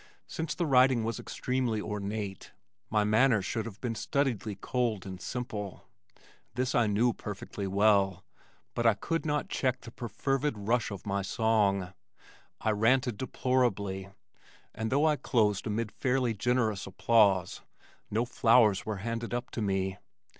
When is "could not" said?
8.95-9.47